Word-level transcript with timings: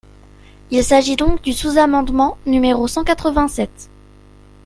Il 0.71 0.83
s’agit 0.83 1.15
donc 1.15 1.43
du 1.43 1.53
sous-amendement 1.53 2.39
numéro 2.47 2.87
cent 2.87 3.03
quatre-vingt-sept. 3.03 3.91